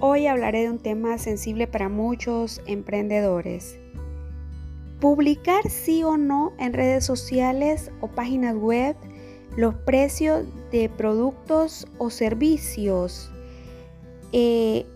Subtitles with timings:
[0.00, 3.78] Hoy hablaré de un tema sensible para muchos emprendedores.
[5.00, 8.96] Publicar sí o no en redes sociales o páginas web
[9.56, 13.30] los precios de productos o servicios.
[14.32, 14.86] Eh,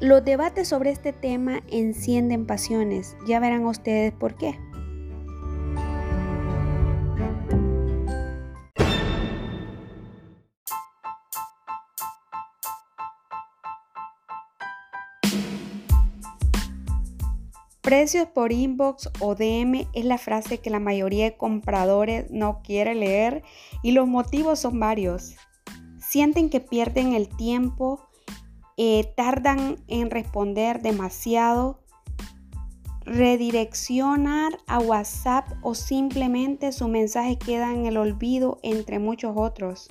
[0.00, 3.16] los debates sobre este tema encienden pasiones.
[3.26, 4.58] Ya verán ustedes por qué.
[17.90, 22.94] Precios por inbox o DM es la frase que la mayoría de compradores no quiere
[22.94, 23.42] leer
[23.82, 25.34] y los motivos son varios.
[25.98, 28.00] Sienten que pierden el tiempo,
[28.76, 31.82] eh, tardan en responder demasiado,
[33.00, 39.88] redireccionar a WhatsApp o simplemente su mensaje queda en el olvido entre muchos otros.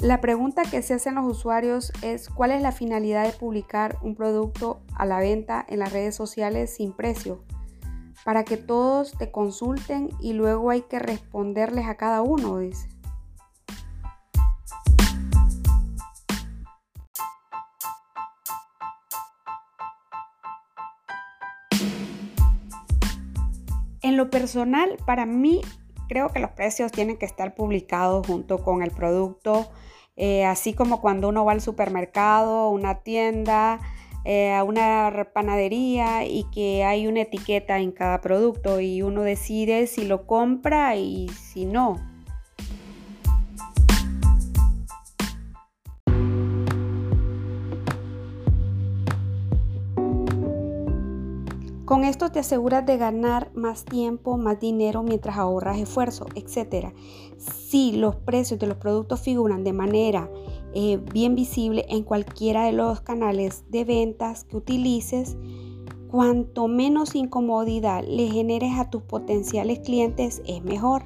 [0.00, 4.14] La pregunta que se hacen los usuarios es cuál es la finalidad de publicar un
[4.14, 7.44] producto a la venta en las redes sociales sin precio,
[8.24, 12.88] para que todos te consulten y luego hay que responderles a cada uno, dice.
[24.00, 25.60] En lo personal, para mí
[26.10, 29.70] creo que los precios tienen que estar publicados junto con el producto,
[30.16, 33.78] eh, así como cuando uno va al supermercado, una tienda,
[34.24, 39.86] eh, a una panadería y que hay una etiqueta en cada producto y uno decide
[39.86, 42.00] si lo compra y si no.
[51.90, 56.94] Con esto te aseguras de ganar más tiempo, más dinero mientras ahorras esfuerzo, etc.
[57.36, 60.30] Si los precios de los productos figuran de manera
[60.72, 65.36] eh, bien visible en cualquiera de los canales de ventas que utilices,
[66.08, 71.02] cuanto menos incomodidad le generes a tus potenciales clientes es mejor.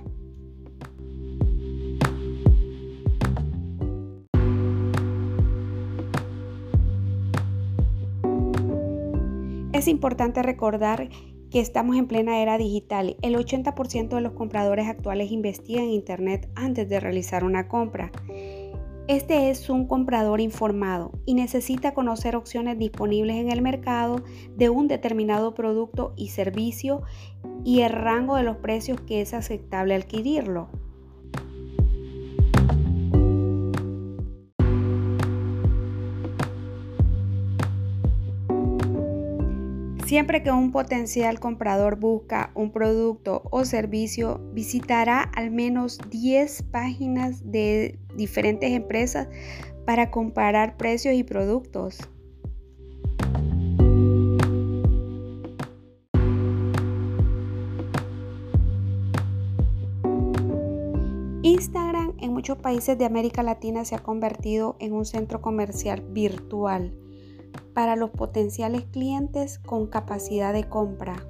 [9.74, 11.08] Es importante recordar
[11.50, 13.16] que estamos en plena era digital.
[13.22, 18.12] El 80% de los compradores actuales investigan en Internet antes de realizar una compra.
[19.08, 24.22] Este es un comprador informado y necesita conocer opciones disponibles en el mercado
[24.56, 27.02] de un determinado producto y servicio
[27.64, 30.68] y el rango de los precios que es aceptable adquirirlo.
[40.14, 47.50] Siempre que un potencial comprador busca un producto o servicio, visitará al menos 10 páginas
[47.50, 49.26] de diferentes empresas
[49.84, 51.98] para comparar precios y productos.
[61.42, 66.94] Instagram en muchos países de América Latina se ha convertido en un centro comercial virtual
[67.74, 71.26] para los potenciales clientes con capacidad de compra.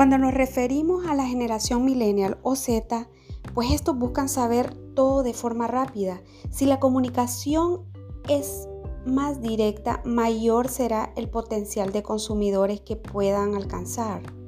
[0.00, 3.08] Cuando nos referimos a la generación millennial o Z,
[3.54, 6.22] pues estos buscan saber todo de forma rápida.
[6.50, 7.82] Si la comunicación
[8.26, 8.66] es
[9.04, 14.39] más directa, mayor será el potencial de consumidores que puedan alcanzar.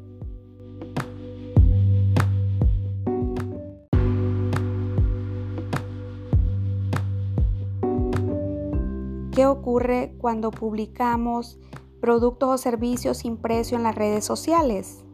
[9.32, 11.58] ¿Qué ocurre cuando publicamos
[12.02, 15.06] productos o servicios sin precio en las redes sociales?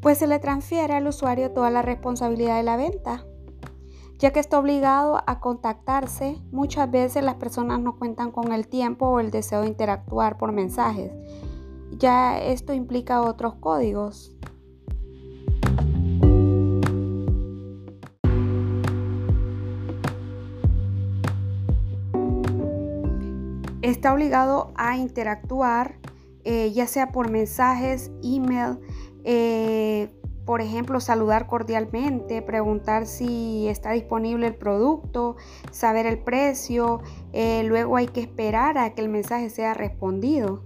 [0.00, 3.24] Pues se le transfiere al usuario toda la responsabilidad de la venta,
[4.18, 6.42] ya que está obligado a contactarse.
[6.50, 10.50] Muchas veces las personas no cuentan con el tiempo o el deseo de interactuar por
[10.50, 11.12] mensajes.
[11.98, 14.31] Ya esto implica otros códigos.
[23.82, 25.98] Está obligado a interactuar,
[26.44, 28.78] eh, ya sea por mensajes, email,
[29.24, 30.10] eh,
[30.46, 35.36] por ejemplo, saludar cordialmente, preguntar si está disponible el producto,
[35.70, 37.00] saber el precio,
[37.32, 40.64] eh, luego hay que esperar a que el mensaje sea respondido.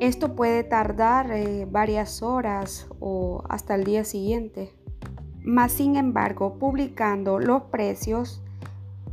[0.00, 1.30] Esto puede tardar
[1.68, 4.74] varias horas o hasta el día siguiente.
[5.42, 8.42] Más sin embargo, publicando los precios,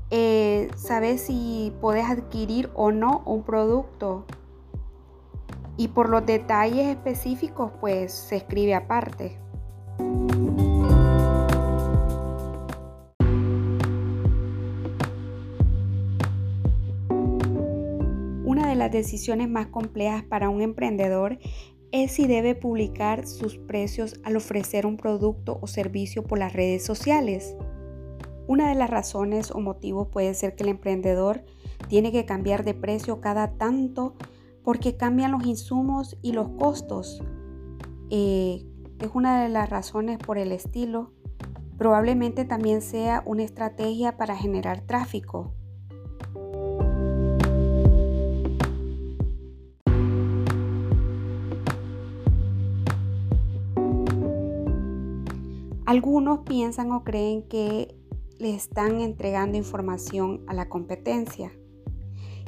[0.09, 4.25] eh, sabes si puedes adquirir o no un producto.
[5.75, 9.37] Y por los detalles específicos, pues se escribe aparte.
[18.43, 21.37] Una de las decisiones más complejas para un emprendedor
[21.91, 26.83] es si debe publicar sus precios al ofrecer un producto o servicio por las redes
[26.83, 27.55] sociales.
[28.47, 31.43] Una de las razones o motivos puede ser que el emprendedor
[31.89, 34.15] tiene que cambiar de precio cada tanto
[34.63, 37.21] porque cambian los insumos y los costos.
[38.09, 38.65] Eh,
[38.99, 41.11] es una de las razones por el estilo.
[41.77, 45.51] Probablemente también sea una estrategia para generar tráfico.
[55.85, 57.96] Algunos piensan o creen que
[58.39, 61.51] le están entregando información a la competencia.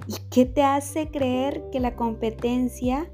[0.07, 3.11] ¿Y qué te hace creer que la competencia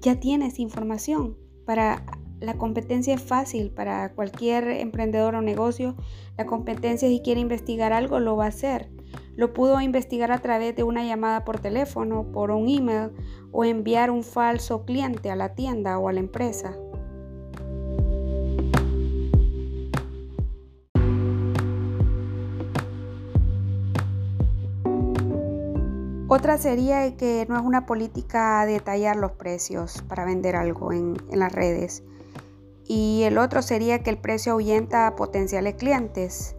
[0.00, 1.36] ya tiene esa información?
[1.64, 2.04] Para
[2.40, 5.96] la competencia es fácil para cualquier emprendedor o negocio.
[6.36, 8.90] La competencia si quiere investigar algo lo va a hacer.
[9.36, 13.10] Lo pudo investigar a través de una llamada por teléfono, por un email
[13.50, 16.76] o enviar un falso cliente a la tienda o a la empresa.
[26.34, 31.52] Otra sería que no es una política detallar los precios para vender algo en, las
[31.52, 32.02] redes.
[32.88, 36.56] Y el otro sería que el precio ahuyenta a potenciales clientes.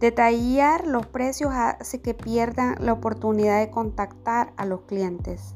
[0.00, 5.54] Detallar los precios hace que pierdan la oportunidad de contactar a los clientes.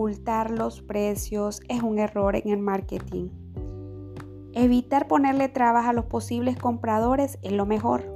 [0.00, 3.28] Ocultar los precios es un error en el marketing.
[4.54, 8.10] Evitar ponerle trabas a los posibles compradores es lo mejor.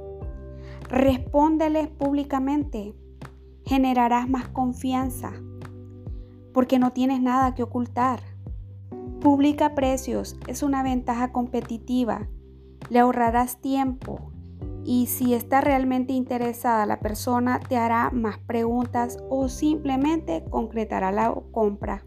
[0.89, 2.95] Respóndeles públicamente.
[3.65, 5.33] Generarás más confianza
[6.55, 8.19] porque no tienes nada que ocultar.
[9.21, 12.27] Publica precios, es una ventaja competitiva.
[12.89, 14.31] Le ahorrarás tiempo
[14.85, 21.33] y si está realmente interesada la persona te hará más preguntas o simplemente concretará la
[21.51, 22.05] compra.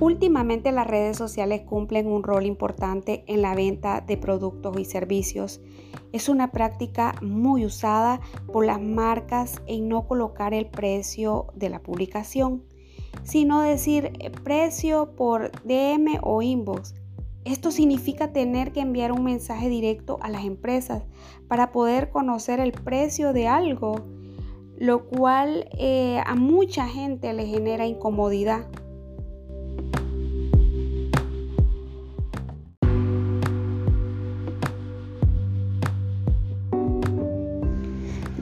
[0.00, 5.60] Últimamente las redes sociales cumplen un rol importante en la venta de productos y servicios.
[6.12, 8.20] Es una práctica muy usada
[8.52, 12.64] por las marcas en no colocar el precio de la publicación
[13.22, 16.94] sino decir eh, precio por DM o inbox.
[17.44, 21.02] Esto significa tener que enviar un mensaje directo a las empresas
[21.48, 24.04] para poder conocer el precio de algo,
[24.78, 28.66] lo cual eh, a mucha gente le genera incomodidad.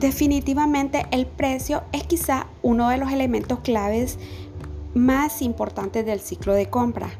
[0.00, 4.19] Definitivamente el precio es quizá uno de los elementos claves
[4.94, 7.11] más importantes del ciclo de compra.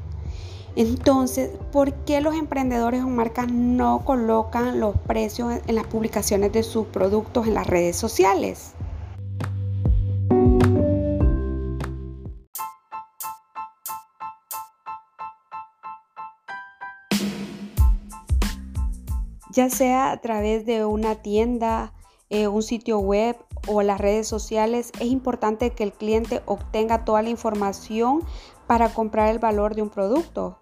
[0.77, 6.63] Entonces, ¿por qué los emprendedores o marcas no colocan los precios en las publicaciones de
[6.63, 8.75] sus productos en las redes sociales?
[19.53, 21.93] Ya sea a través de una tienda,
[22.29, 23.37] eh, un sitio web
[23.67, 28.23] o las redes sociales, es importante que el cliente obtenga toda la información
[28.67, 30.61] para comprar el valor de un producto.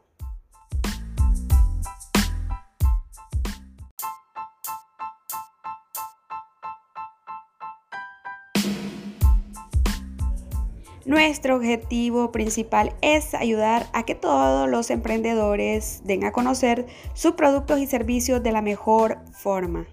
[11.08, 17.78] Nuestro objetivo principal es ayudar a que todos los emprendedores den a conocer sus productos
[17.78, 19.86] y servicios de la mejor forma.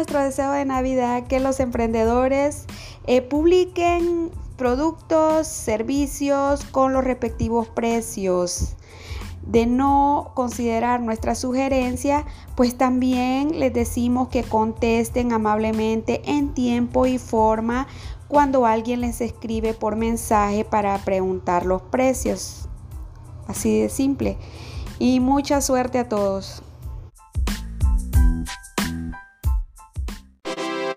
[0.00, 2.64] Nuestro deseo de Navidad que los emprendedores
[3.06, 8.76] eh, publiquen productos, servicios con los respectivos precios.
[9.42, 17.18] De no considerar nuestra sugerencia, pues también les decimos que contesten amablemente en tiempo y
[17.18, 17.86] forma
[18.26, 22.70] cuando alguien les escribe por mensaje para preguntar los precios.
[23.48, 24.38] Así de simple.
[24.98, 26.62] Y mucha suerte a todos.